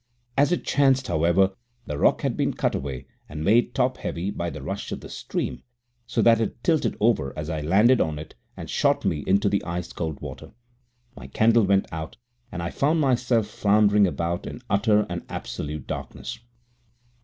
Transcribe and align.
As 0.35 0.51
it 0.51 0.65
chanced, 0.65 1.09
however, 1.09 1.55
the 1.85 1.95
rock 1.95 2.23
had 2.23 2.35
been 2.35 2.55
cut 2.55 2.73
away 2.73 3.05
and 3.29 3.43
made 3.43 3.75
top 3.75 3.97
heavy 3.97 4.31
by 4.31 4.49
the 4.49 4.63
rush 4.63 4.91
of 4.91 5.01
the 5.01 5.09
stream, 5.09 5.61
so 6.07 6.23
that 6.23 6.41
it 6.41 6.63
tilted 6.63 6.97
over 6.99 7.37
as 7.37 7.51
I 7.51 7.61
landed 7.61 8.01
on 8.01 8.17
it 8.17 8.33
and 8.57 8.67
shot 8.67 9.05
me 9.05 9.23
into 9.27 9.47
the 9.47 9.63
ice 9.63 9.93
cold 9.93 10.19
water. 10.19 10.53
My 11.15 11.27
candle 11.27 11.65
went 11.65 11.85
out, 11.91 12.17
and 12.51 12.63
I 12.63 12.71
found 12.71 12.99
myself 12.99 13.45
floundering 13.45 14.07
about 14.07 14.47
in 14.47 14.63
utter 14.71 15.05
and 15.07 15.21
absolute 15.29 15.85
darkness. 15.85 16.39